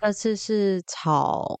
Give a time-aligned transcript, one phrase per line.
[0.00, 1.58] 这次是吵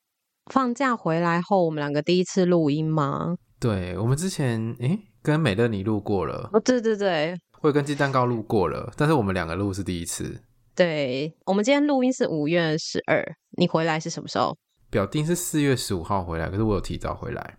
[0.52, 3.36] 放假回来后，我们两个第一次录音吗？
[3.58, 10.40] 对，我们之前诶跟美乐你录过了，哦，对对对，会跟鸡蛋糕录过了，但是我们两个录是第一次。
[10.76, 13.24] 对，我们今天录音是五月十二，
[13.56, 14.56] 你回来是什么时候？
[14.88, 17.56] 表定是四月十五号回来，可是我有提早回来。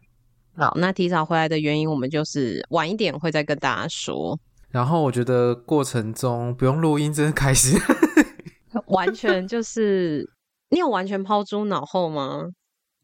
[0.55, 4.39] 好，那提早回来的原因，我们就是晚一点会再跟大家说。
[4.69, 7.77] 然后我觉得过程中不用录音真的开心，
[8.87, 10.27] 完全就是。
[10.69, 12.43] 你有完全抛诸脑后吗？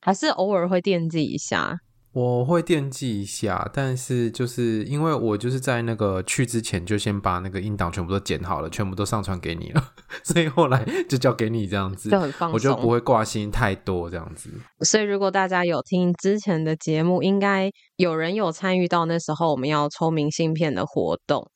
[0.02, 1.80] 还是偶尔会惦记一下？
[2.14, 9.84] 我会惦记一下，但是就是因为我就是在那个去之前就先把那个音档全部都剪好了，全部都上传给你了，
[10.24, 14.50] 所以后来 就交给你这样子，就很放松，我就不会挂心太多这样子。
[14.86, 21.52] 所以如果大家有听之前的节目，应该有人有参与到那时候我们要抽明信片的活动。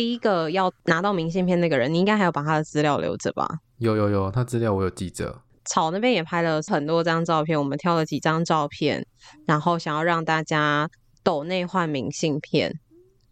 [0.00, 3.46] 第一个要拿到明信片那个人，你应该还有把他的资料留着吧？
[3.76, 5.42] 有有有，他资料我有记着。
[5.66, 9.06] 草那边也拍了很多张照片，我们挑了几张照片，
[9.44, 10.88] 然后想要让大家
[11.22, 12.80] 抖内换明信片。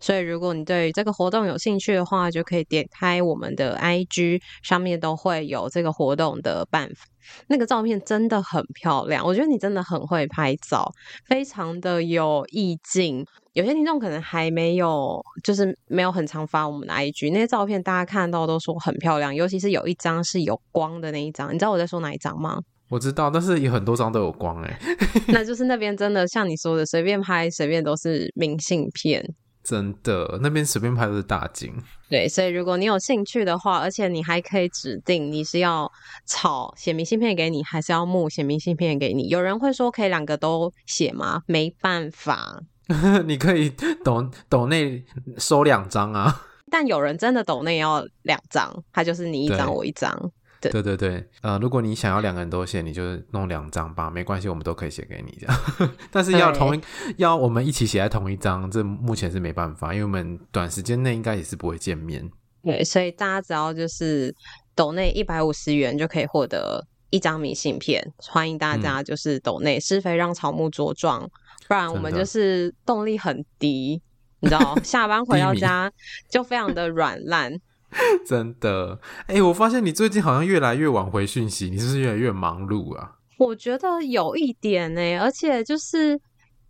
[0.01, 7.05] 所以如果你对这个活动有兴趣的话，就可以点开我们的 IG，上面都会有这个活动的办法。
[7.47, 10.91] 那个照片真的很漂亮，我觉得你真的很会拍照，
[11.27, 13.25] 非常的有意境。
[13.53, 22.61] 有些听众可能还没有，就是没有很常发我们的 IG，那些照片大家看到都说很漂亮，尤其是有一张是有光的那一张，你知道我在说哪一张吗？
[22.89, 24.79] 我知道，但是有很多张都有光哎，
[25.29, 29.23] 那就是那边真的像你说的，随便拍随便都是明信片。
[29.69, 31.75] 真的，那边随便拍都是大景。
[32.09, 35.91] 对，所以如果你有兴趣的话，而且你还可以指定你是要
[36.25, 39.29] 草写明信片给你，还是要木写明信片给你。
[39.29, 41.43] 有人会说可以两个都写吗？
[41.47, 42.63] 没办法，
[43.27, 43.69] 你可以
[44.03, 45.05] 抖抖内
[45.37, 46.47] 收两张啊。
[46.71, 50.33] 但有人真的抖内要两张，他就是你一张我一张。
[50.61, 55.61] 对，对 对对，呃，如果你想要两个人都写，你就弄两张吧，没关系，我们都可以写给你这样。
[56.11, 56.81] 但是要同一，
[57.17, 62.29] 要我们一起写在同一张，这目前是没办法，因为我们短时间内应该也是不会见面。
[62.63, 64.35] 对，所以大家只要就是
[64.75, 71.23] 抖内一百五十元就可以获得一张明信片，欢迎大家就是抖内是非让草木茁壮，
[71.69, 74.03] 不然我们就是动力很低，
[74.41, 75.91] 你知道， 下班回到家
[76.29, 77.59] 就非常的软烂。
[78.27, 83.13] 真的，哎、欸，我发现你最近好像越来越晚回讯息，你是不是越来越忙碌啊？
[83.39, 86.21] 我觉得有一点呢、欸，而且就是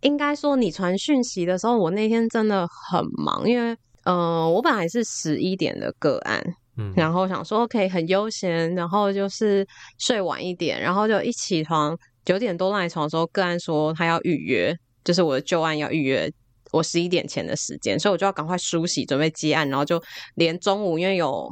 [0.01, 3.71] 应该说，你传讯息的时候，我那天真的很忙，因为
[4.03, 6.41] 嗯、呃，我本来是十一点的个案，
[6.77, 16.31] 嗯，然后想说可以很悠闲，然后就是睡晚一点，然后就一起床九点多赖床的时候，个案说他要预约，就是我的旧案要预约。
[16.71, 20.01] 我十一点前的时间，所以我就要赶快梳洗，准备接案，然后就
[20.35, 21.49] 连中午，因为有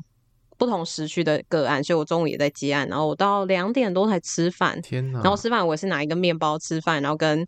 [0.57, 4.81] 不同时区的个案，所以我中午也在接案，然后我到两点多才吃饭。
[4.81, 5.21] 天哪！
[5.21, 7.45] 然后吃饭我也是拿一个面包吃饭，然后跟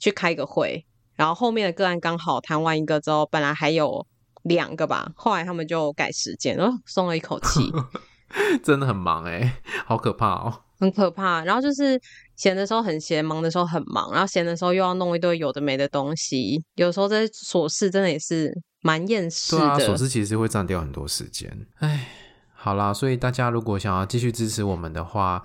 [0.00, 0.84] 去开个会，
[1.16, 4.06] 然后后面的个案刚好谈完一个之后，本来还有
[4.42, 7.72] 两个吧，后来他们就改时间，然后松了一口气。
[8.62, 9.54] 真的很忙欸，
[9.86, 10.62] 好可怕喔。
[10.78, 12.00] 很可怕，然后就是
[12.36, 18.52] 闲的时候很闲，忙的时候很忙，然后闲的时候又要弄一堆有的没的东西，有时候这些琐事真的也是
[18.82, 19.58] 蛮厌世的。
[19.58, 21.66] 对啊，琐事其实会占掉很多时间。
[21.78, 22.08] 哎，
[22.54, 25.42] 好啦，所以大家如果想要继续支持我们的话，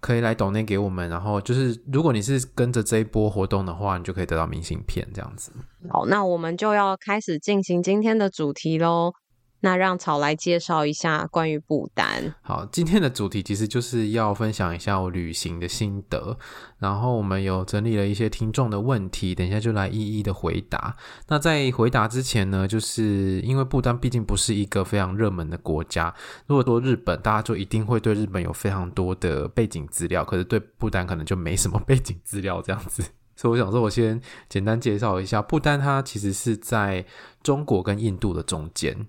[0.00, 5.50] 可以来抖内给我们，然后就是如果你是跟着这一波活动的话，你就可以得到明信片这样子。
[5.88, 9.12] 好，那我们就要开始进行今天的主题喽。
[9.60, 12.34] 那让草来介绍一下关于不丹。
[12.42, 16.36] 好，今天的主题其实就是要分享一下我旅行的心得，
[16.78, 20.96] 然后我们有整理了一些听众的问题，等一下就来一一的回答。
[21.28, 26.14] 那在回答之前呢，就是因为不丹毕竟不是一个非常热门的国家，
[26.46, 33.02] 如果说日本，大家就一定会对日本有非常多的背景资料，可是对不丹可能就没什么 背景资料这样子。
[33.34, 37.04] 所以我想说，我先简单介绍一下不丹，它其实是在
[37.42, 39.06] 中国跟印度的中间。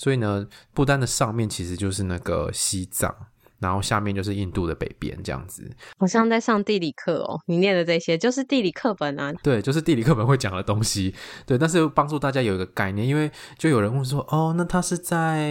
[0.00, 3.14] 所以呢，不丹的上面其实就是那个西藏，
[3.58, 5.70] 然后下面就是印度的北边，这样子。
[5.98, 9.30] 好像在上地理课哦，你念的这些就是地理课本啊。
[9.42, 11.14] 对，就是地理课本会讲的东西。
[11.44, 15.50] 对，但是帮助大家有一个概念，因为就有人问说，哦，那它是在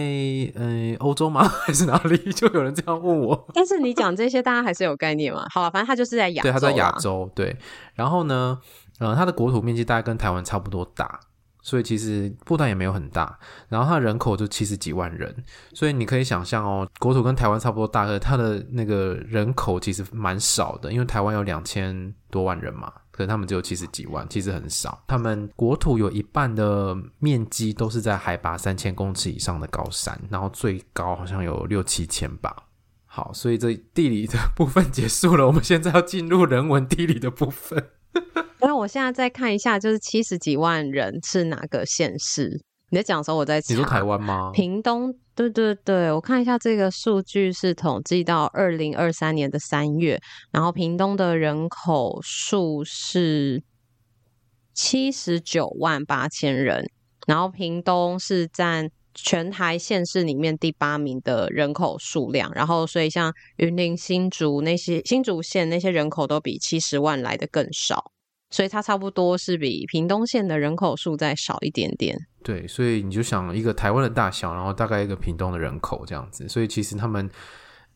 [0.56, 1.46] 呃欧洲吗？
[1.64, 2.18] 还是哪里？
[2.34, 3.48] 就有人这样问我。
[3.54, 5.46] 但是你讲这些，大家还是有概念嘛？
[5.54, 6.48] 好吧，反正他就是在亚洲。
[6.48, 7.30] 对，它在亚洲。
[7.36, 7.56] 对，
[7.94, 8.58] 然后呢，
[8.98, 11.20] 呃，它的国土面积大概跟台湾差不多大。
[11.62, 15.34] 所以其实不丹也没有很大，然后它人口就七十几万人，
[15.74, 25.02] 所以你可以想象哦，国土跟台湾差不多大，可它的那个人口其实蛮少的，因为台湾有两千多万人嘛，可是他们只有七十几万，其实很少。
[25.06, 32.54] 他们国土有一半的面积都是在海拔三千公尺以上的高山，然后最高好像有六七千吧。
[33.04, 37.90] 好，所以这地理的部分结束了，我们现在要进入人文地理的部分。
[38.60, 42.60] 那我现在再看一下，就是七十几万人是哪个县市？
[42.90, 43.72] 你在讲的时候，我在查。
[43.72, 44.50] 你说台湾吗？
[44.52, 50.20] 屏东，对对对，我看一下这个数据是统计到二零二三年的三月，
[50.50, 53.62] 然后屏东的人口数是
[54.74, 56.90] 七十九万八千人，
[57.26, 68.10] 然后屏东是占全台县市里面第八名的人口数量，然后所以像云林、新竹那些新竹县那些人口都比七十万来的更少。
[68.50, 72.18] 所以它差不多是比屏东县的人口数再少一点点。
[72.42, 76.48] 对，所以你就想一个台湾的大小，然后大概一个屏东的人口这样子。
[76.48, 77.30] 所以其实他们，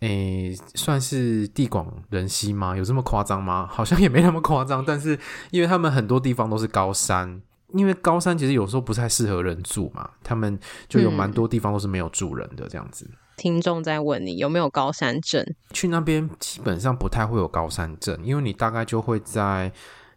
[0.01, 2.77] 诶，算是地广人稀吗？
[2.77, 3.67] 有这么夸张吗？
[3.69, 4.85] 好像也没那么夸张。
[4.85, 5.19] 但是
[5.51, 7.41] 因为他们很多地方都是高山，
[7.73, 10.59] 因为高山其实有时候不太适合人住嘛，他们
[10.89, 13.07] 就有蛮多地方都是没有住人的这样子。
[13.11, 15.43] 嗯，听众在问你有没有高山症？
[15.73, 19.73] 去那边基本上不太会有高山症，因为你大概就会在。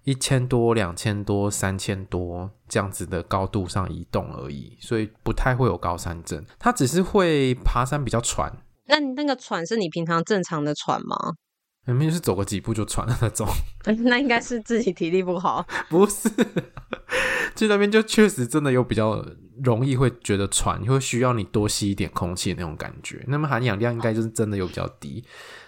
[0.08, 6.42] 一千多、两千多、三千多这样子的高度上移动而已，所以不太会有高山症。
[6.58, 8.50] 它只是会爬山比较喘。
[8.86, 11.18] 那你那个喘是你平常正常的喘吗？
[11.84, 13.46] 明明是走个几步就喘的那种。
[14.06, 15.68] 那应该是自己体力不好。
[15.90, 16.30] 不是，
[17.54, 19.22] 去那边就确实真的有比较
[19.62, 23.22] 容易会觉得喘，会需要你多吸一点空气的那种感觉。
[23.28, 25.26] 那么含氧量应该就是真的有比较低，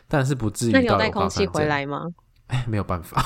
[0.07, 0.71] 但是不至于。
[0.71, 2.05] 那你有带空气回来吗？
[2.47, 3.21] 哎，没有办法。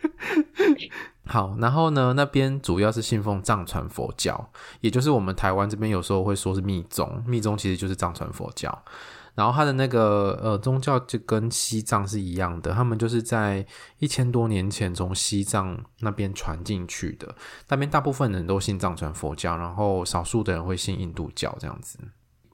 [1.28, 4.50] 好，然后呢，那边主要是信奉藏传佛教，
[4.80, 8.84] 也就是我们台湾这边有时候会说是密宗，密宗其实就是藏传佛教。
[9.34, 13.66] 然后它的那个呃宗教就跟西藏是一样的，他们就是在
[13.98, 17.34] 一千多年前从西藏那边传进去的。
[17.68, 21.98] 那边大部分人都信藏传佛教，然后少数的人会信印度教这样子。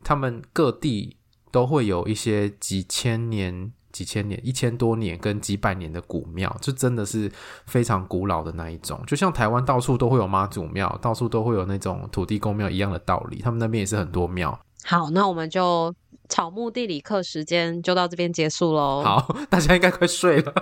[0.02, 1.18] 他们各地
[1.52, 3.72] 都会有一些几千年。
[3.92, 7.30] 几千年、一千多年跟几百年的古庙，就真的是
[7.66, 9.00] 非常古老的那一种。
[9.06, 13.40] 就像台湾到处都会有妈祖庙，到处都会有那种土地公庙一样的道理。
[13.42, 14.58] 他们那边也是很多庙。
[14.84, 15.94] 好，那我们就
[16.28, 19.02] 草木地理课时间就到这边结束喽。
[19.04, 20.52] 好， 大家应该快睡了。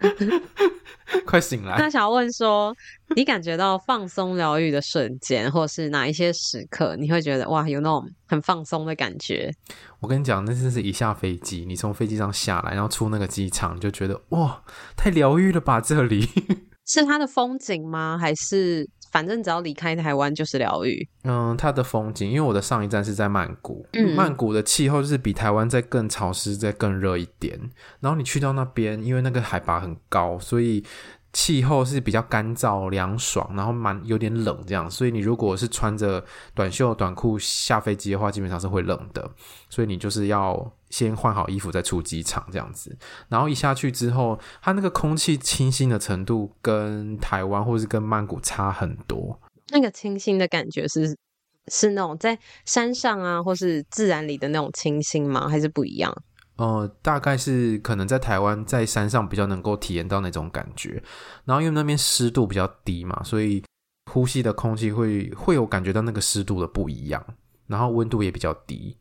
[1.26, 1.76] 快醒来！
[1.78, 2.74] 那想要问说，
[3.16, 9.52] 你感觉到放松疗愈的瞬间，或是哪一些时刻，你会觉得哇，有那种很放松的感觉？
[10.00, 14.62] 我跟你讲，那真是一下飞机，你从飞机上下来，然后出那个机场，就觉得哇，
[14.96, 15.80] 太疗愈了吧！
[15.80, 16.28] 这里
[16.86, 18.16] 是它的风景吗？
[18.18, 18.88] 还是？
[19.10, 21.08] 反正只要离开台湾就是疗愈。
[21.24, 27.58] 嗯，它的风景，因为我的上一站是在曼谷，嗯，曼谷的气候就是比台湾再更潮湿、再更热一点。
[28.00, 30.84] 然后你去到那边，因为那个海拔很高，所以。
[31.32, 36.24] 气候是比较干燥凉爽，然后蛮有点冷这样，所以你如果是穿着
[36.56, 39.30] 短袖短裤下飞机的话，基本上是会冷的，
[39.68, 42.96] 所以你就是要先换好衣服再出机场这样子。
[43.28, 49.40] 然后一下去之后，它那个空气清新的程度跟台湾或是跟曼谷差很多。
[49.70, 51.16] 那个清新的感觉是
[51.68, 55.48] 是那种在山上啊，或是自然里的那种清新吗？
[55.48, 56.12] 还是不一样？
[56.56, 61.02] 呃，大概是可能在台湾在山上比较能够体验到那种感觉，
[61.46, 63.62] 然后因为那边湿度比较低嘛，所以
[64.12, 67.24] 呼吸的空气会会有感觉到那个湿度的不一样，
[67.66, 68.94] 然后温度也比较低，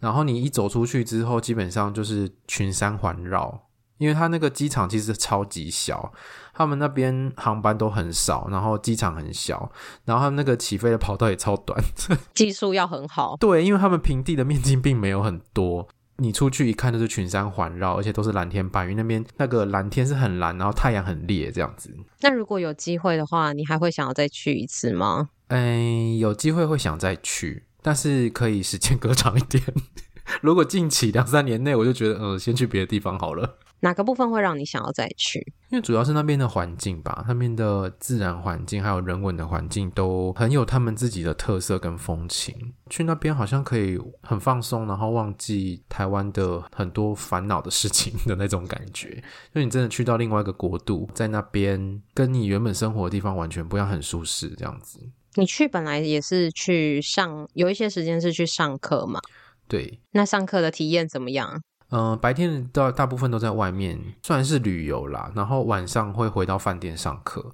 [0.00, 6.12] 然后你一走出去之后，基本上就是群山环绕，因为它那个机场其实超级小，
[6.54, 9.70] 他们那边航班都很少，然后机场很小，
[10.04, 11.78] 然后他们那个起飞的跑道也超短，
[12.34, 13.36] 技术要很好。
[13.38, 21.94] 对，因为他们平地的面积并没有很多，你出去一看就是群山环绕，而且都是蓝天白云，那边那个蓝天是很蓝，然后太阳很烈这样子。
[22.20, 25.28] 那如果有机会的话，你还会想要再去一次吗？
[25.48, 29.62] 哎，有机会会想再去，但是可以时间隔长一点。
[30.42, 33.58] 如果近期两三年内，我就觉得，呃，先去别的地方好了。
[33.82, 35.40] 哪个部分会让你想要再去？
[35.70, 42.54] 因为主要是那边的环境吧，那边的自然环境还有人文的环境都很有他们自己的特色跟风情。
[42.90, 49.08] 去那边好像可以很放松，然后忘记台湾的很多烦恼的事情的那种感觉。
[49.54, 55.00] 因为你真的去到另外一个国度，在那边跟你原本生活的地方完全不一样，很舒适这样子。
[55.34, 59.20] 你去本来也是去上，有一些时间是去上课嘛？
[59.68, 60.00] 对。
[60.10, 61.62] 那上课的体验怎么样？
[61.90, 65.32] 嗯、呃，白天大大部分都在外面，算是旅游啦。
[65.34, 67.52] 然后晚上会回到饭店上课。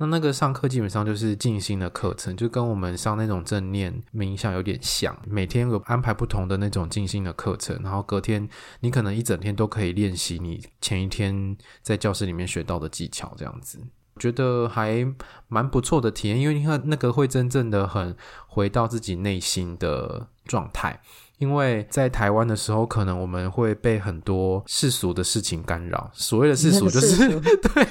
[0.00, 5.16] 那那个上课基本上就是静心的课程，就跟我们上那种正念冥想有点像。
[5.26, 8.48] 每天有安排不同的那种静心的课程，然后隔天
[8.78, 13.80] 你可能一整天都可以练习你前一天在教室里面学到的技巧，这样子。
[14.18, 15.06] 觉得还
[15.48, 18.14] 蛮不错的体验，因为你看那个会真正的很
[18.46, 21.00] 回到自己内心的状态。
[21.38, 26.10] 因为在台湾的时候，可能我们会被很多世俗的事情干扰。
[26.12, 27.28] 所谓的世俗， 就是
[27.62, 27.88] 对，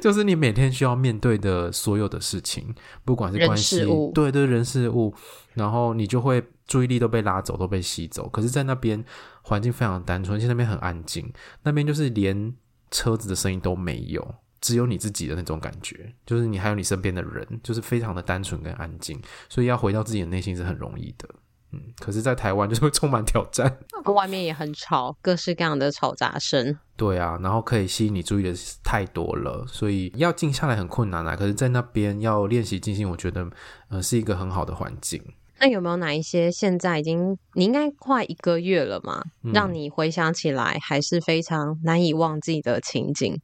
[0.00, 3.84] 就是你每天需要面对的所有的事情，不管是关系，
[4.14, 5.14] 对对，人事物，
[5.52, 8.26] 然后你就会注意力都被拉走，都被吸走。
[8.30, 9.04] 可是，在那边
[9.42, 11.30] 环境非常单纯，而且那边很安静，
[11.64, 12.54] 那边就是连
[12.90, 21.28] 车子的声音都没有，只有你自己的那种感觉，就是你还有你身边的人，就是非常的单纯跟安静，所以要回到自己的内心是很容易的。
[21.70, 26.78] 嗯，可是，在台湾 就是会充满挑战，外面也很吵，各式各样的嘈杂声。
[26.96, 31.36] 对啊，然后可以吸引你注意的太多了，所以要静下来很困难啊。
[31.36, 33.46] 可是，在那边要练习静心，我觉得，
[33.90, 35.22] 呃，是一个很好的环境。
[35.60, 39.22] 那有没有哪一些现在已经你应该快一个月了嘛？
[39.42, 43.38] 嗯，让你回想起来还是非常难以忘记的情景？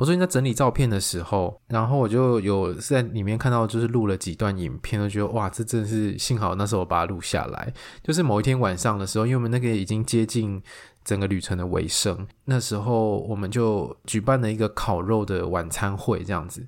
[0.00, 7.70] 我最近在整理照片的时候，然后我就有在里面看到，就是录了几段影片，都觉得哇，这真是幸好那时候我把它录下来。
[8.02, 10.62] 就是某一天晚上的时候，因为我们那个已经接近
[11.04, 16.66] 整个旅程的尾声，那时候我们就举办了一个烤肉的晚餐会，这样子。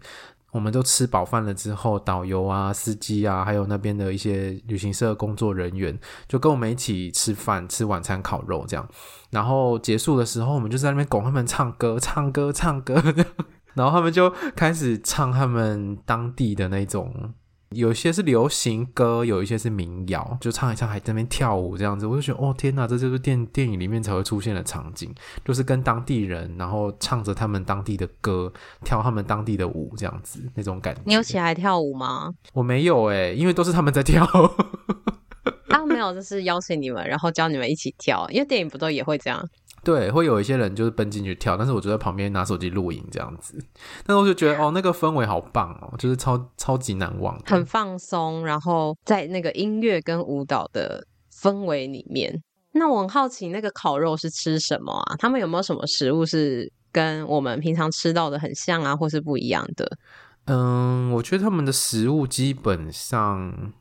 [0.53, 8.87] 我们都吃饱饭了之后，导游啊、司机啊，还有那边的一些旅行社工作人员，就跟我们一起吃饭、吃晚餐、烤肉这样。
[9.31, 13.03] 然后结束的时候，我们就在那边拱他们唱歌、唱歌、唱歌，
[13.75, 17.35] 然后他们就开始唱他们当地的那种。
[17.75, 25.13] 有些是流行歌，有一些是民谣，就唱一唱，还在那边跳舞这样子，我就觉得哦天哪，这就是电电影里面才会出现的场景，
[25.45, 28.53] 就是跟当地人，然后唱着他们当地的歌，
[28.85, 31.01] 跳他们当地的舞这样子，那种感觉。
[31.05, 32.33] 你有起来跳舞吗？
[32.53, 34.27] 我没有哎、欸，因为都是他们在跳。
[35.69, 39.43] 他们没有，就是邀请你们，然后教你们一起跳，因为电影不都也会这样。
[39.85, 43.59] 对，会有一些人就是奔进去跳，但是我就在旁边拿手机录影这样子。
[44.07, 52.41] 但是我就觉得哦，那个氛围好棒哦，就是超超级难忘，很放松，然后在那个音乐跟舞蹈的氛围里面。
[52.73, 55.17] 那我很好奇，那个烤肉是吃什么啊？
[55.19, 59.99] 他们有没有什么食物是跟我们平常吃到的很像啊，或是不一样的？
[60.45, 63.73] 嗯，我觉得他们的食物基本上。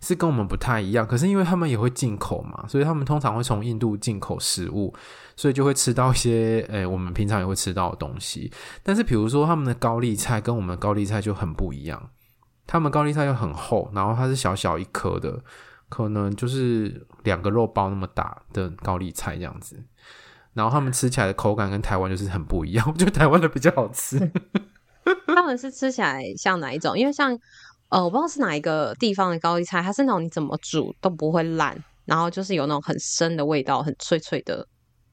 [0.00, 4.94] 是跟我们不太一样，可是因为他们也会进口嘛，所以他们通常会从印度进口食物，
[5.36, 8.52] 所以就会吃到一些诶、我们平常也会吃到的东西。
[8.82, 12.10] 但是比如说他们的高丽菜跟我们的高丽菜就很不一样，
[12.66, 15.42] 他们高丽菜又很厚，然后它是小小一颗的，
[15.88, 19.82] 可能就是两个肉包那么大的高丽菜这样子，
[20.54, 24.18] 然后他们吃起来的口感跟台湾就是很不一样，我觉得台湾的比较好吃。
[25.26, 26.98] 他们是吃起来像哪一种？
[26.98, 27.38] 因为像。
[27.88, 34.66] 呃，我不知道是哪一个地方的高丽菜，它是那种你怎么煮都不会烂，然后就是有那种很深的味道，很脆脆的。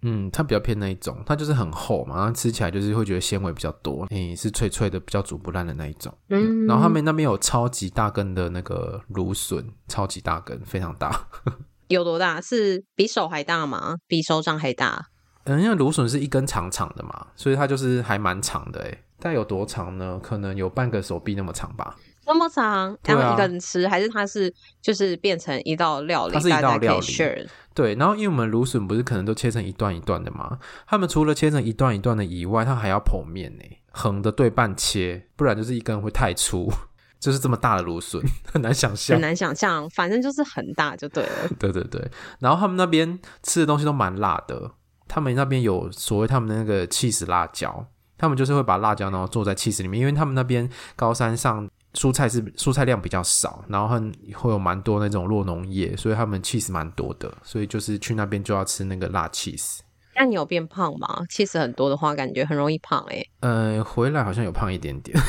[0.06, 6.14] 嗯，它比较偏那一种，它就是很厚嘛，然后吃起来就是会觉得纤维比较多，诶，是脆脆的，比较煮不烂的那一种。
[6.30, 11.28] 嗯，然后他们那边有超级大根的那个芦笋，超级大根，非常大。
[11.88, 12.42] 有多大？
[12.42, 13.96] 是比手还大吗？
[14.08, 15.06] 比手掌还大？
[15.46, 20.20] 嗯，因为芦笋是一根长长的嘛，所以它就是还蛮长的，诶，但有多长呢？
[20.22, 21.96] 可能有半个手臂那么长吧。
[22.26, 26.34] 那么长，然后一个人吃，啊、还是它是就是变成一道料理？
[26.34, 27.48] 它是一道料理。
[27.74, 30.60] 对，然后因为我们芦笋不是可能都切成一段一段的吗？
[30.86, 36.72] 他们除了切成一段一段的以外，它还要剖面呢，横的对半切，不然就是一根会太粗。
[37.20, 39.90] 就是这么大的芦笋， 很难想象，很难想象。
[39.92, 41.48] 反正就是很大就对了。
[41.58, 42.06] 对对对，
[42.40, 44.72] 然后他们那边吃的东西都蛮辣的。
[45.08, 47.86] 他们那边有所谓他们的那个气死辣椒，
[48.18, 54.00] 他们就是会把辣椒然后做在起司里面，因为他们那边高山上蔬菜是蔬菜量比较少，然后
[54.36, 59.84] 会有蛮多那种落农业，所以他们起司蛮多的，所以就是去那边就要吃那个辣起司。
[60.16, 61.26] 那你有变胖吗？
[61.30, 63.30] 起司很多的话，感觉很容易胖哎、欸。
[63.40, 65.18] 呃，回来好像有胖一点点。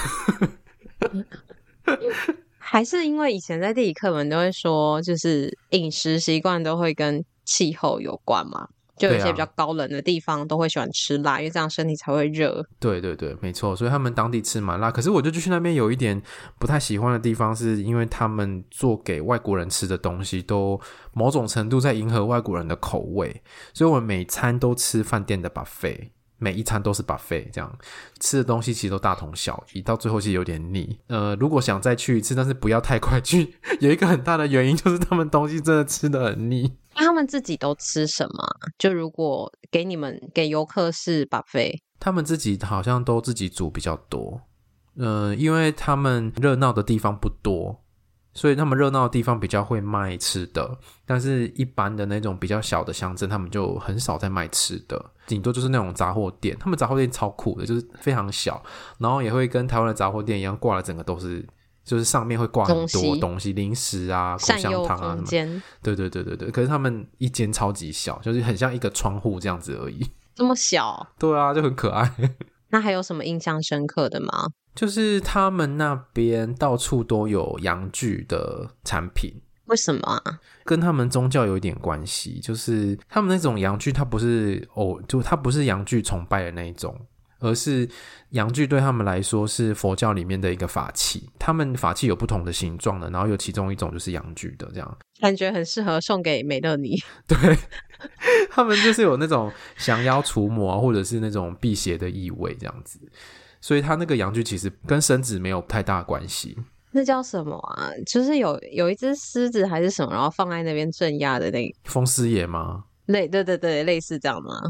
[2.59, 8.69] 还是因为以前在地理课本都会说，就是饮食习惯都会跟气候有关嘛。
[8.97, 12.65] 就有一些比较高冷的地方都会喜欢吃辣，啊、因为这样身体才会热。
[12.79, 13.75] 对对对，没错。
[13.75, 14.91] 所以他们当地吃蛮辣。
[14.91, 16.21] 可是我就去那边有一点
[16.59, 20.81] 不太喜欢的地方，是因为他们做给外国人吃的东西都
[21.13, 26.11] 某种程度在迎合外国人的口味，所以我们每餐都吃饭店的 buffet。
[26.39, 27.79] 每一餐都是 buffet，这样
[28.21, 30.99] 吃的东西其实都大同小异，到最后其实有点腻。
[31.07, 36.73] 呃，如果想再去一次，但是不要太快去，有一个很大的原因就是他们东西真的吃的很腻。
[36.97, 38.47] 那他们自己都吃什么？
[38.79, 44.41] 就如果给你们给游客是 buffet，他们自己好像都自己煮比较多。
[44.97, 47.84] 嗯、呃，因为他们热闹的地方不多。
[48.35, 50.77] 所以他们热闹的地方比较会卖吃的，
[51.07, 56.57] 但是一般的那种比较小的乡镇，他们就很少在卖吃的，顶多就是那种杂货店。
[56.59, 58.63] 他们杂货店超酷的，就是非常小，
[58.99, 61.47] 然后也会跟台湾的杂货店一样，挂了整个都是，
[61.85, 65.63] 就是上面会挂很多东西，零食啊、口香糖啊什么。
[65.81, 66.51] 对对对对对。
[66.51, 70.05] 可是他们一间超级小，就是很像一个窗户这样子而已。
[70.35, 71.07] 这么小？
[71.21, 72.11] 对啊，就很可爱。
[72.71, 74.49] 那还有什么印象深刻的吗？
[74.75, 79.33] 就是他们那边到处都有阳具的产品，
[79.67, 80.41] 为什么啊？
[80.65, 82.41] 跟他们宗教有一点关系。
[82.41, 86.99] 就是他们那种阳具，它不是哦，就它不是阳具崇拜的那一种，
[87.39, 87.89] 而是
[88.31, 91.29] 阳具对他们来说是佛教里面的一个法器。
[91.39, 96.97] 他们法器有不同的形状的，然后有其中一种就是阳具的，这样感觉很适合送给美乐妮。
[97.29, 97.37] 对，
[98.51, 102.99] 他们就是有那种降妖除魔或者是那种辟邪的意味，这样子。
[103.65, 106.55] 所以他那个阳具其实跟生子没有太大关系。
[106.91, 107.89] 那叫什么啊？
[108.05, 112.85] 就是有有一只狮子还是什么，然后放在那边镇压的那个风狮爷吗？
[113.07, 114.61] 类对对对，类似这样吗？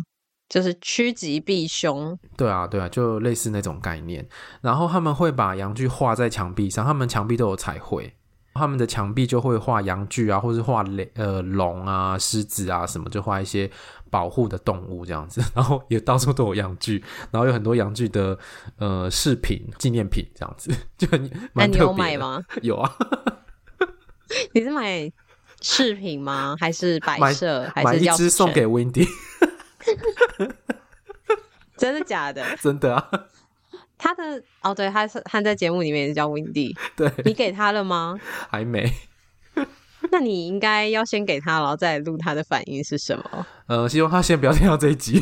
[0.49, 2.17] 就是趋吉避凶。
[2.37, 4.25] 对啊对啊，就类似那种概念。
[4.61, 8.15] 然后他们会把阳具画在墙壁上，他们墙壁都有彩绘。
[8.55, 13.69] 他们的墙壁就会画阳具啊，或是画雷呃龙啊、狮子啊什么，就画一些
[14.15, 15.43] 保护的动物这样子。
[15.57, 17.03] 然后也到处都有洋具，
[17.33, 18.39] 然后有很多洋具的
[18.79, 21.21] 呃饰品、纪念品这样子， 就很
[21.53, 21.79] 蛮特别。
[21.79, 22.45] 那你有买吗？
[22.63, 22.97] 有啊。
[24.55, 25.11] 你是买
[25.61, 26.55] 饰品吗？
[26.61, 27.69] 还是摆设？
[27.75, 29.09] 还是买一只送给 Windy？
[31.77, 32.57] 真的假的？
[32.63, 33.11] 真的啊。
[33.99, 36.77] 他的哦，对，他是他在节目里面也是叫 Windy。
[36.95, 38.17] 对，你给他了吗？
[38.49, 38.93] 还没。
[40.15, 43.47] 那你应该要先给他，然后再录他的反应是什么？
[43.67, 45.21] 呃，希望他先不要听到这一集。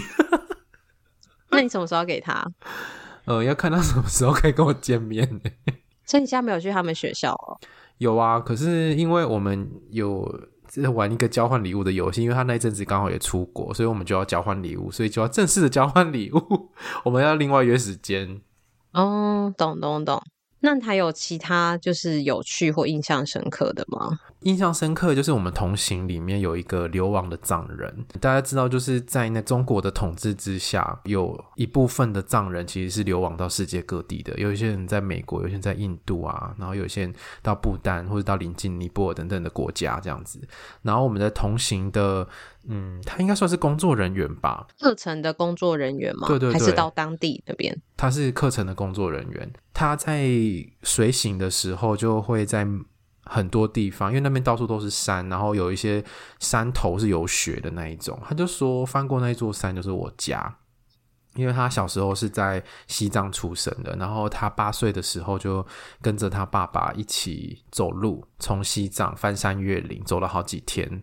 [1.50, 2.46] 那你什么时候给他？
[3.24, 5.50] 呃，要看他什么时候可以跟我见面呢？
[6.04, 7.56] 所以你现在没有去他们学校哦？
[7.96, 10.30] 有啊，可是因为我们有
[10.66, 16.70] 在玩一个交换礼物的游戏，因为他那一阵子刚好也出国，所以我们就要交换礼物，所以就要正式的交换礼物。
[17.04, 18.42] 我们要另外约时间。
[18.92, 20.22] 哦，懂懂懂。
[20.62, 24.18] 那还有其他就是有趣或印象深刻的吗？
[24.42, 40.40] 印象深刻就是我们同行里面有一个流亡的藏人，大家知道就是在那中国的统治之下，有一部分的藏人其实是流亡到世界各地的，有一些人在美国，有些人在印度啊，然后有些人到不丹或者到邻近尼泊尔等等的国家这样子。
[40.82, 42.26] 然后我们的同行的，
[42.66, 44.66] 嗯，他应该算是工作人员吧？
[44.80, 46.26] 课程的工作人员吗？
[46.28, 47.76] 对对对，还是到当地那边？
[47.96, 50.28] 他是课程的工作人员，他在
[50.84, 52.64] 随行的时候就会在
[53.24, 56.04] 很多地方，因为那边到处都是山，然后有一些
[56.38, 58.16] 山头是有雪的那一种。
[58.24, 60.56] 他就说翻过那座山就是我家，
[61.34, 65.66] 因为他小时候是在西藏出生的，然后他八岁的时候就
[66.00, 71.02] 跟着他爸爸一起走路，从西藏翻山越岭，走了好几天。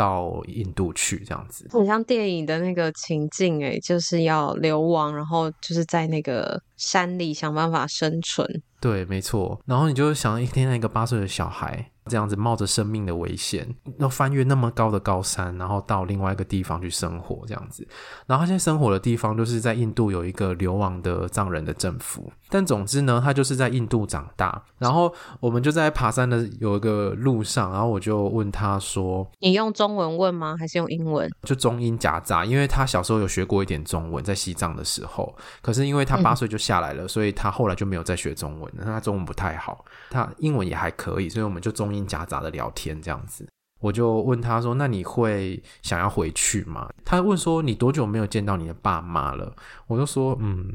[0.00, 8.48] 到印度去这样子，很像电影的那个情境诶、欸，就是要流亡，然后就是在那个山里想办法生存。
[8.80, 9.60] 对，没错。
[9.66, 11.90] 然后你就想一天那个八岁的小孩。
[12.10, 17.86] 这样子冒着生命的危险，要翻越那么高的高山，然后到另外一个地方去生活，这样子。
[18.26, 22.30] 然后他现在生活的地方就是在印度有一个流亡的藏人的政府。
[22.48, 24.60] 但总之呢，他就是在印度长大。
[24.76, 30.56] 然后我们就在爬山的有一个路上，然后我就问他说：“你用中文问吗？
[30.58, 35.32] 还是用英文？”就中英夹杂，因为他小时候有学过一点中文，在西藏的时候。
[35.62, 38.72] 可是因为他八岁就下来了，嗯，所以他后来就没有再学中文。
[38.82, 41.99] 他中文不太好，他英文也还可以，所以我们就中英。
[42.06, 43.46] 夹杂的聊天这样子，
[43.80, 49.54] 我就问他说：“那你会想要回去吗？”他问说：“你多久没有见到你的爸妈了？”
[49.88, 50.70] 我就说：“嗯，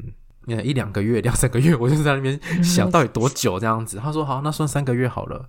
[0.46, 3.98] 一两个月、两三个月。”我就在那边想到底多久这样子。
[3.98, 5.48] 他说：“好，那算三个月好了。”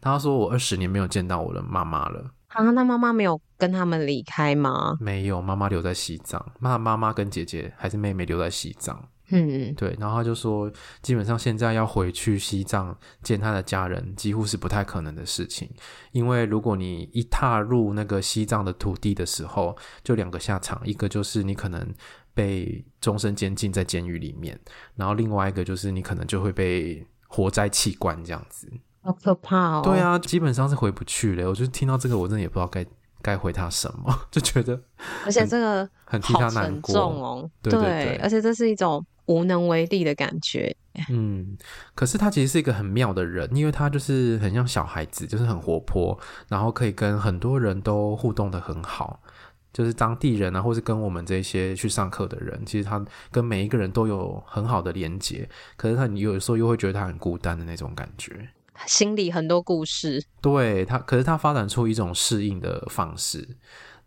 [0.00, 4.96] 他说：“我二十年没有见到我的妈妈了。”啊，那妈妈没有跟他们离开吗？
[5.00, 6.44] 没有，妈妈留在西藏。
[6.60, 9.08] 那妈妈跟姐姐还是妹妹留在西藏。
[9.32, 9.96] 嗯，对。
[9.98, 15.68] 然后他就说，基本上现在要回去西藏见他的家人，几乎是不太可能的事情。
[16.12, 21.92] 因为如果你一踏入那个西藏的土地的时候，就两个下场，一个就是你可能
[22.34, 24.58] 被终身监禁在监狱里面，
[24.94, 28.70] 然后另外一个就是你可能就会被活摘器官这样子。
[29.04, 29.82] 好可怕哦！
[29.82, 31.48] 对啊，基本上是回不去了。
[31.48, 32.86] 我就听到这个，我真的也不知道该
[33.20, 34.80] 该回他什么， 就觉得，
[35.24, 37.50] 而且这个很替他难过哦。
[37.60, 40.76] 对，对，对，对，而且这是一种无能为力的感觉。
[41.08, 41.56] 嗯，
[41.94, 49.22] 可是他其实是一个很妙的人，因为他就是很像小孩子，就是很活泼，然后可以跟很多人都互动的很好，
[49.72, 55.48] 就是当地人啊，或是跟我们这些去上课的人，其实他跟每一个人都有很好的连接。
[55.76, 58.50] 可是他，你有时候又会觉得他很孤单的那种感觉。
[58.86, 63.56] 心里很多故事，对他，可是他发展出一种适应的方式，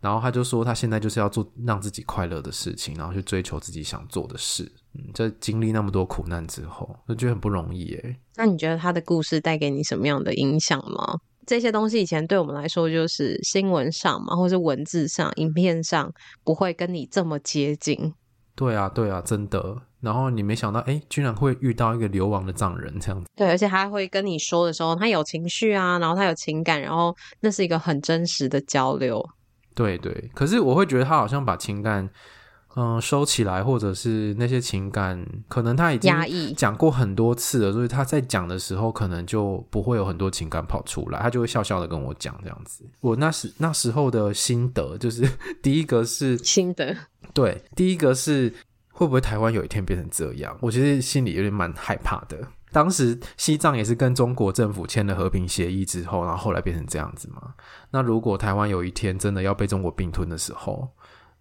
[0.06, 4.62] 然后他就说他现在就是要做让自己快乐的事情，然后去追求自己想做的事。
[4.94, 8.16] 嗯，在经历那么多苦难之后，我觉得很不容易耶。
[8.36, 11.18] 那你觉得他的故事带给你什么样的影响吗？
[11.44, 16.08] 这些东西以前对我们来说就是新闻上嘛，或是文字上、影片上
[16.44, 18.14] 不会跟你这么接近。
[18.54, 19.76] 对啊，对啊，真的。
[20.00, 23.28] 然后你没想到，哎，居然会遇到一个流亡的藏人这样子。
[23.34, 29.20] 对，而且他会跟你说的时候，他有情绪啊，然后他有情感，然后那是一个很真实的交流。
[29.76, 32.02] 对对，可是我会觉得他好像把情感，
[32.74, 36.12] 嗯、呃，收起来，或者是那些情感，可能他已经
[36.56, 42.84] 讲过很多次了，所以他在讲的时候，可能就不会有很多情感跑出来，他就会笑笑的跟我讲这样子。
[43.00, 45.30] 我那时那时候的心得就是，
[45.62, 46.96] 第一个是心得，
[47.32, 48.52] 对，第一个是。
[48.98, 50.56] 会不会台湾有一天变成这样？
[50.58, 52.38] 我其实心里有点蛮害怕的。
[52.76, 57.54] 当时西藏也是跟中国政府签了和平协议之后，然后后来变成这样子嘛。
[57.90, 60.86] 那如果台湾有一天真的要被中国并吞的时候，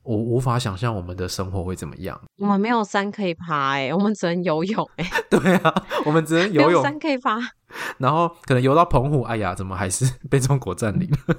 [0.03, 2.17] 我无法想象我们的生活会怎么样。
[2.37, 5.23] 我们没有山可以爬哎、欸，我们只能游泳哎、欸。
[5.29, 6.71] 对啊，我们只能游泳。
[6.71, 7.37] 有山可以爬，
[7.97, 11.35] 然后可能游到澎湖，哎呀，怎么还是 被中国占领了？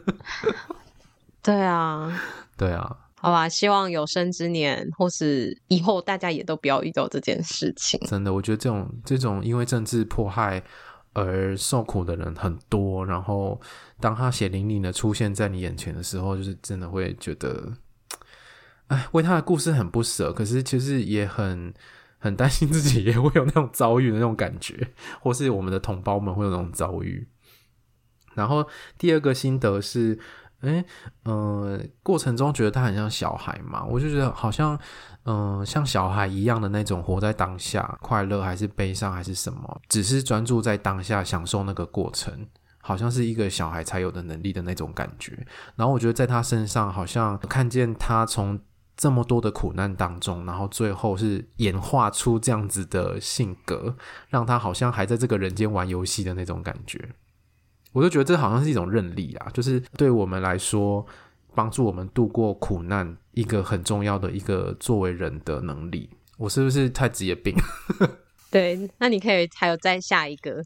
[1.43, 2.13] 对啊，
[2.59, 2.95] 对啊。
[3.27, 7.99] 好吧，希望有生之年或是以后，大家也都不要遇到这件事情。
[8.07, 10.63] 真的，我觉得这种这种因为政治迫害
[11.13, 13.05] 而受苦的人很多。
[13.05, 13.61] 然后，
[13.99, 17.73] 当他血淋淋的出现在你眼前的时候，就是真的会觉得，
[18.87, 20.33] 哎，为他的故事很不舍。
[20.33, 21.75] 可是，其实也很
[22.19, 27.27] 很担心自己也会有那种遭遇的那种感觉，或是我们的同胞们会有那种遭遇。
[28.35, 30.17] 然后，第二个心得是。
[30.67, 30.85] 诶，
[31.25, 34.79] 嗯、过程中觉得他很像小孩嘛，我就觉得好像，
[35.25, 42.47] 嗯、像小孩一样的那种活在当下，快乐还是悲伤还是什么，只是专注在当下，享受那个过程，
[42.81, 45.47] 好像是一个小孩才有的能力的那种感觉。
[45.77, 48.59] 然后我觉得在他身上，好像看见他从
[48.97, 53.95] 这么多的苦难当中，然后最后是演化出这样子的性格，
[54.31, 57.11] 让他好像还在这个人间玩游戏的那种感觉。
[57.97, 61.07] 我就觉得这好像是一种韧力啊，就是对我们来说，
[61.55, 66.11] 帮助我们度过苦难一个很重要的一个作为人的能力。
[66.37, 67.55] 我是不是太职业病？
[68.53, 70.63] 对，那你可以还有再下一个。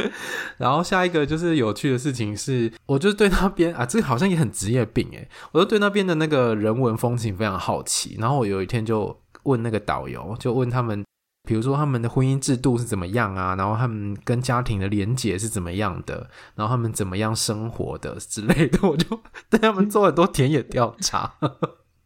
[0.58, 8.18] 然后下一个就是有趣的事情是，我就对那边啊，这个好像也很职业病诶，我就对那边的那个人文风情非常好奇。
[8.18, 11.02] 然后我有一天就问那个导游，就问他们。
[11.46, 13.54] 比如说他们的婚姻制度是怎么样啊？
[13.54, 16.28] 然后他们跟家庭的连结是怎么样的？
[16.56, 18.80] 然后他们怎么样生活的之类的？
[18.86, 21.34] 我就对他们做很多田野调查。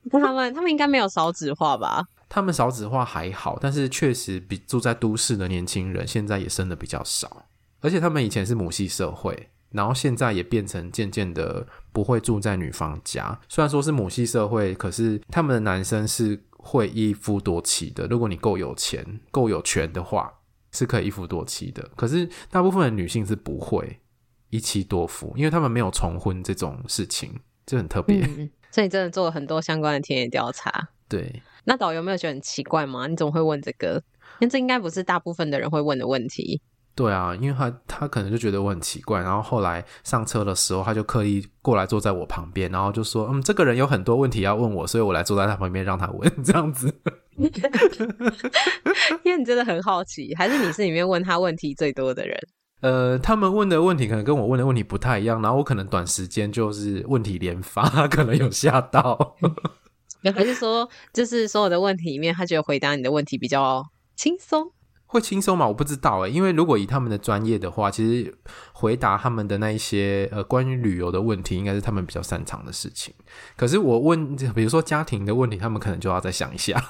[0.02, 2.06] 那他们他们应该没有少子化吧？
[2.28, 7.46] 他们少子化还好，但是确实比住在都市的年轻人现在也生的比较少。
[7.80, 13.38] 而且他们以前是母系社会，然后现在也变成渐渐的不会住在女方家。
[13.48, 16.38] 虽然说是母系社会，可是他们的男生是。
[16.62, 20.32] 会一夫多妻的，如果你够有钱、够有权的话，
[20.72, 21.90] 是可以一夫多妻的。
[21.96, 23.98] 可是大部分的女性是不会
[24.50, 28.20] 一妻多夫，因为他们没有重婚这种事情，这很特别。
[28.24, 30.88] 嗯， 所以你真的做了很多相关的田野调查。
[31.08, 33.06] 对，那导游有没有觉得很奇怪吗？
[33.06, 34.02] 你怎么会问这个？
[34.38, 36.60] 因为这应该不是大部分的人会问的问题。
[36.94, 46.94] 对啊，因为他他可能就觉得我很奇怪，然后后来上车的时候，他就刻意过来坐在我旁边，然后就说：“嗯，这个人有很多问题要问我，所以我来坐在他旁边让他问这样子。
[49.24, 52.38] ”因为你真的很好奇，还是你是里面问他问题最多的人？
[52.82, 59.36] 呃，他们问的问题可能跟我问的问题不太一样，然后我可能短时间就是问题连发，可能有吓到。
[60.34, 63.82] 还是说，就是所有的问题里面，他觉得回答你的问题比较
[64.16, 64.70] 轻松？
[65.10, 65.66] 会轻松吗？
[65.66, 68.32] 我不知道诶，因为如果以他们的专业的话，其实
[68.72, 73.12] 回答他们的那一些呃关于旅游的问题，应该是他们比较擅长的事情。
[73.56, 76.80] 可是我问，比如说家庭的问题，他们可能就要再想一下。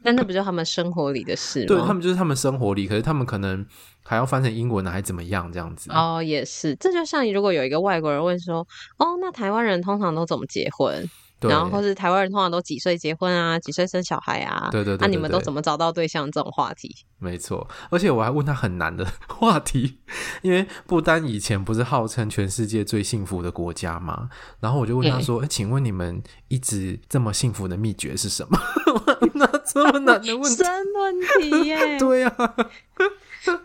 [0.00, 1.66] 但那不就他们生活里的事吗？
[1.66, 3.66] 对，他们就是他们生活里，可是他们可能
[4.04, 5.90] 还要翻成英文呢，还怎么样这样子？
[5.90, 8.60] 哦，也是，这就像如果有一个外国人问说
[8.98, 11.04] ：“哦，那台湾人通常都怎么结婚？”
[11.40, 13.58] 对然后或是台湾人通常都几岁结婚啊？
[13.60, 14.68] 几岁生小孩啊？
[14.72, 16.28] 对对对，对，那、啊、你们都怎么找到对象？
[16.30, 17.68] 这种话题，没错。
[17.90, 19.98] 而且我还问他很难的 话题，
[20.42, 24.28] 因为不丹以前不是号称全世界最幸福的国家吗？
[24.60, 28.58] 然后我就问他说：“哎、欸，请问你们一直这么幸福的秘诀是什么？”
[29.34, 31.98] 那这么难的问题， 真问题耶？
[31.98, 32.54] 对呀、啊，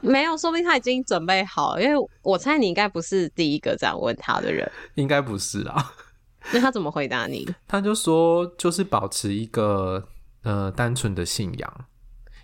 [0.02, 1.82] 没有，说不定他已经准备好了。
[1.82, 5.92] 因为我猜你应该不是第一个这样问他的人，应该不是啊。
[6.52, 7.48] 那他怎么回答你？
[7.68, 10.08] 他就说，就是保持一个
[10.44, 11.86] 呃单纯的信仰，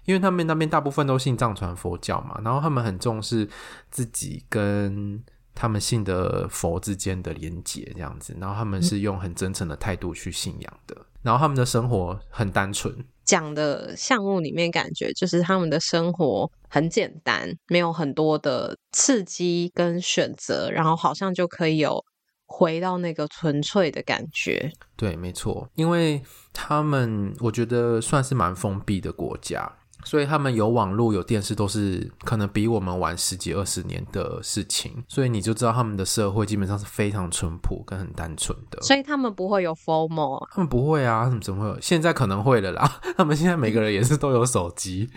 [0.06, 3.48] 因为他们那边大部分都信藏传佛教嘛，然后他们很重视
[3.92, 5.22] 自己跟
[5.54, 12.96] 他们信的佛之间的连结，这样子，然后他们是用很真诚的态度去信仰的，然后他们的生活很单纯。
[13.26, 22.04] 讲的项目里面，感觉就是他们的生活很简单，没有很多的刺激跟选择，然后好像就可以有。
[22.52, 29.72] 回到那个纯粹的感觉，对，没错，因为他们我觉得算是蛮封闭的国家，
[30.04, 41.80] 所以他们有网络、有电视，都是可能比我们晚十几二十年的事情，所以你就知道他们的社会基本上是非常淳朴跟很单纯的，所以他们不会有 formal，他们不会啊，他们怎么会有？
[41.80, 45.08] 现在可能会了啦， 他们现在每个人也是都有手机，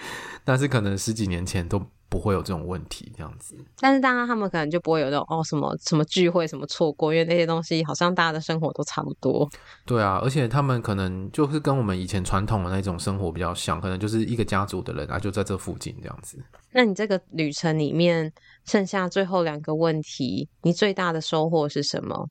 [0.45, 1.83] 但是可能十几年前都。
[2.13, 3.57] 不会有这种问题，这样子。
[3.79, 9.49] 但是当然，他们可能就不会有那种哦，什么什么聚会什么错过，因为那些东西好像大家的生活都差不多。
[9.87, 16.39] 对啊，而且他们可能就是跟我们以前传统的那种生活比较像，可能就是一个家族的人啊，就在这附近这样子。
[16.73, 18.31] 那你这个旅程里面
[18.67, 22.29] 剩下最后两个问题，你最大的收获是什么？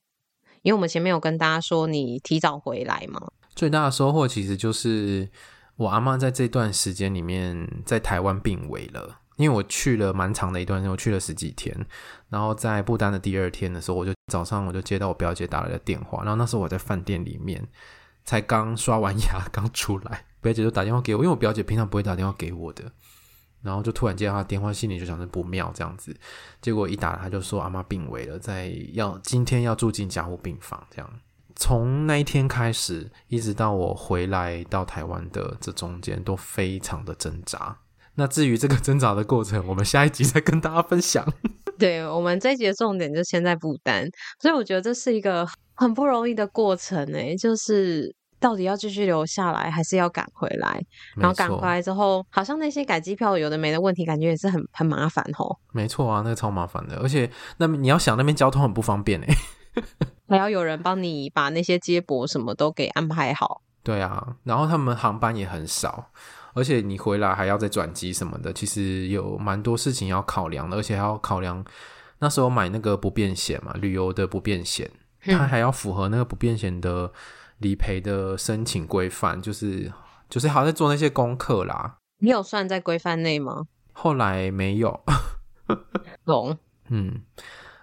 [0.62, 3.20] 因为我们前面有跟大家说你提早回来嘛。
[3.56, 5.28] 最大的收获其实就是
[5.76, 9.21] 我阿妈在这段时间里面在台湾病危了。
[9.42, 11.76] 因为我去了蛮长的一段时间，我去了十几天，
[12.30, 17.68] 然后在不丹的第二天的时候，我就早上我就接到我表姐打来的电话，然后那时候我在饭店里面，
[18.24, 22.84] 才刚刷完牙 刚出来，表姐就打电话给我，因为我表姐平常不会打电话给我的，
[23.64, 26.16] 然后就突然接到她电话，心里就想着不妙这样子，
[26.62, 31.10] 结果一打她就说阿妈病危了，在要今天要住进加护病房这样，
[31.56, 37.76] 从那一天开始，一直到我回来到台湾的这中间都非常的挣扎。
[38.16, 41.26] 那至于这个挣扎的过程，我们下一集再跟大家分享。
[41.80, 44.08] 对，我们这一集的重点就先在不丹，
[44.40, 50.80] 所以我觉得这是一个很不容易的过程诶，就是到底要继续留下来，还是要赶回来？
[51.16, 55.58] 然后赶回来之后，好像那些改机票有的没的问题，感觉也是很很麻烦哦。
[55.74, 59.34] 没错啊，那个超麻烦的，而且那你要想那边交通很不方便诶，
[60.30, 63.62] 还要有人帮你把那些接驳什么都给安排好。
[63.84, 66.12] 对啊，然后他们航班也很少。
[66.54, 71.64] 而且你回来还要再转机什么的，其实有蛮多事情要考量的，而且还要考量
[72.20, 77.12] 那时候买那个不便险嘛，旅游的不便险，它还要符合那个不便险的
[77.60, 79.92] 理赔的申请规范，就是
[80.30, 81.98] 就是好像在做那些功课啦。
[82.20, 83.68] 你有算在规范内吗？
[83.94, 85.02] 后来没有。
[86.26, 86.58] 懂。
[86.90, 87.22] 嗯，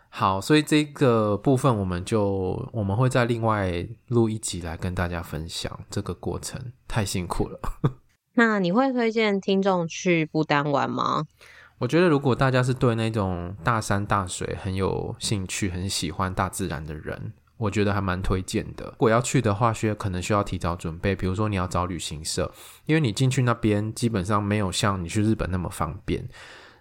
[0.09, 7.59] 好，所以这个部分我们就我们会再另外录一集来跟大家分享这个过程，太辛苦了。
[8.39, 11.27] 那你会推荐听众去不丹玩吗？
[11.79, 18.85] 我觉得如果大家是对那种大山大水很有兴趣、很喜欢大自然的人，我觉得还蛮推荐的。
[18.85, 22.49] 如果要去的话，需可能需要提早准备，比如说你要找旅行社，
[22.87, 26.25] 因为你进去那边基本上没有像你去日本那么方便，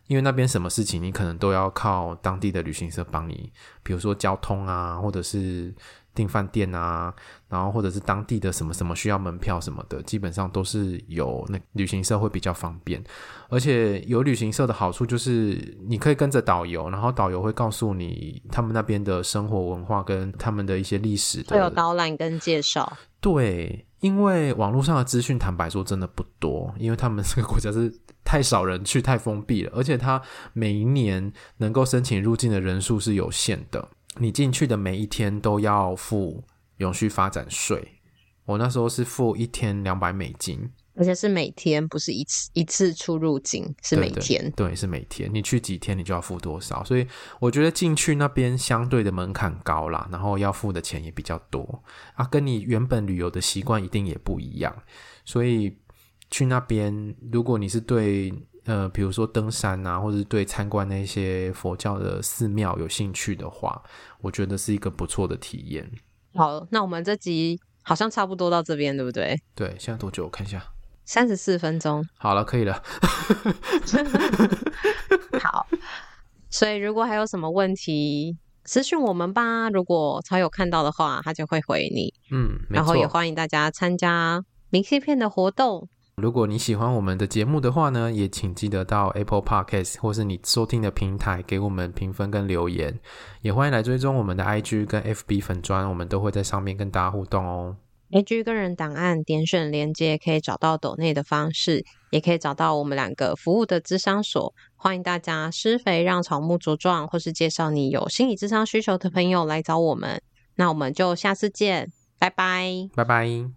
[0.06, 5.74] 因为那边什么事情你可能都要靠当地的旅行社帮你，比如说交通啊，或者是。
[6.18, 7.14] 订饭店啊，
[7.48, 13.02] 然后或者是当地的什么什么需要门票什么的，基本上都是有那旅行社会比较方便。
[13.50, 22.92] 而且有旅行社的好处就是，你可以跟着导游，然后导游会告诉你他们那边的生活文化跟他们的一些历史的，会有导览跟介绍。
[23.22, 30.22] 对，因为网络上的资讯，坦白说真的不多，因为他们这个国家是太少人去，太封闭了，而且他
[30.54, 33.88] 每一年能够申请入境的人数是有限的。
[34.20, 36.44] 你进去的每一天都要付
[36.78, 38.00] 永续发展税，
[38.46, 44.42] 我那时候是付一天两百美金，而且是每天，不是一次一次出入境，是每天。
[44.52, 45.30] 对，对，对，是每天。
[45.34, 46.84] 你去几天，你就要付多少。
[46.84, 47.08] 所以
[47.40, 51.84] 我觉得进去那边相对的门槛高啦，然后要付的钱也比较多
[52.16, 54.76] 啊，跟你原本旅游的习惯一定也不一样。
[55.26, 55.78] 所以
[56.32, 58.34] 去那边，如果你是对
[58.68, 63.82] 呃，比如说登山啊，或者是对参观那些佛教的寺庙有兴趣的话，
[64.22, 65.90] 我觉得是一个不错的体验。
[66.36, 69.42] 好，那我们这集好像差不多到这边，对不对？
[69.56, 70.26] 对，现在多久？
[70.26, 70.62] 我看一下。
[71.06, 72.84] 三十四分钟，好了，可以了。
[75.42, 75.66] 好，
[76.50, 79.70] 所以如果还有什么问题，私讯我们吧。
[79.70, 82.14] 如果超有看到的话，他就会回你。
[82.32, 85.88] 嗯，然后也欢迎大家参加明信片的活动。
[86.20, 93.00] 如果你喜欢我们的节目的话呢，也请记得到 Apple Podcast 或是你收听的平台给我们评分跟留言。
[93.44, 97.76] 也欢迎来追踪我们的 IG 跟 FB 粉砖，我们都会在上面跟大家互动哦。
[98.10, 104.52] AG 个人档案点选连接，可以找到抖内的方式，也可以找到我们两个服务的智商所。
[104.76, 110.20] 欢迎大家施肥让草木茁壮，或是介绍你有心理智商需求的朋友来找我们。
[110.56, 113.57] 那我们就下次见，拜拜，拜拜。